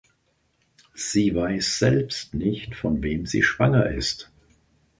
Sie 0.95 1.35
weiß 1.35 1.77
selbst 1.77 2.33
nicht, 2.33 2.73
von 2.75 3.03
wem 3.03 3.27
sie 3.27 3.43
schwanger 3.43 3.91
ist. 3.91 4.31